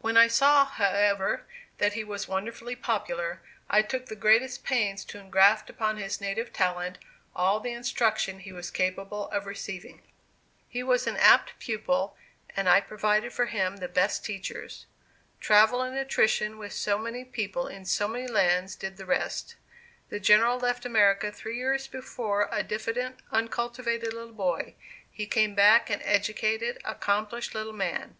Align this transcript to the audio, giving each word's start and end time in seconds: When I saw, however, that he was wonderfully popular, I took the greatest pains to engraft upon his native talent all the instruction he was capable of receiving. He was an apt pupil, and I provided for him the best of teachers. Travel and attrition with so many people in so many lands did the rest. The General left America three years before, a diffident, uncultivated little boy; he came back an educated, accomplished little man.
When 0.00 0.16
I 0.16 0.28
saw, 0.28 0.64
however, 0.64 1.42
that 1.78 1.94
he 1.94 2.04
was 2.04 2.28
wonderfully 2.28 2.76
popular, 2.76 3.40
I 3.68 3.82
took 3.82 4.06
the 4.06 4.14
greatest 4.14 4.62
pains 4.62 5.04
to 5.06 5.18
engraft 5.18 5.68
upon 5.68 5.96
his 5.96 6.20
native 6.20 6.52
talent 6.52 6.98
all 7.34 7.58
the 7.58 7.72
instruction 7.72 8.38
he 8.38 8.52
was 8.52 8.70
capable 8.70 9.28
of 9.30 9.44
receiving. 9.44 10.02
He 10.68 10.84
was 10.84 11.08
an 11.08 11.16
apt 11.16 11.58
pupil, 11.58 12.16
and 12.54 12.68
I 12.68 12.80
provided 12.80 13.32
for 13.32 13.46
him 13.46 13.78
the 13.78 13.88
best 13.88 14.20
of 14.20 14.26
teachers. 14.26 14.86
Travel 15.40 15.82
and 15.82 15.98
attrition 15.98 16.58
with 16.58 16.72
so 16.72 16.96
many 16.96 17.24
people 17.24 17.66
in 17.66 17.84
so 17.86 18.06
many 18.06 18.28
lands 18.28 18.76
did 18.76 18.96
the 18.98 19.04
rest. 19.04 19.56
The 20.10 20.20
General 20.20 20.58
left 20.60 20.86
America 20.86 21.32
three 21.32 21.56
years 21.56 21.88
before, 21.88 22.48
a 22.52 22.62
diffident, 22.62 23.18
uncultivated 23.32 24.12
little 24.14 24.32
boy; 24.32 24.76
he 25.10 25.26
came 25.26 25.56
back 25.56 25.90
an 25.90 26.02
educated, 26.02 26.78
accomplished 26.84 27.52
little 27.52 27.72
man. 27.72 28.16